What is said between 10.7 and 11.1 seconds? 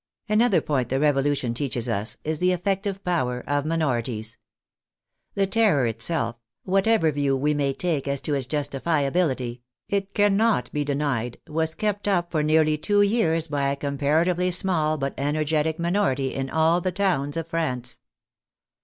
be ii8 THE FRENCH REVOLUTION